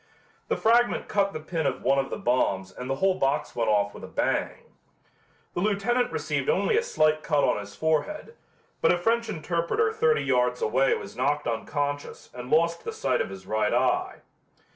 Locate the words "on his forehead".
7.43-8.33